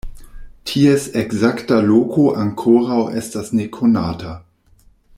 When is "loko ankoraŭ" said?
1.89-2.99